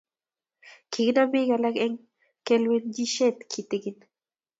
kikinam 0.91 1.27
bik 1.33 1.49
alak 1.55 1.75
eng 1.85 1.95
kalewenisjiet 2.45 3.37
kitikin 3.51 3.97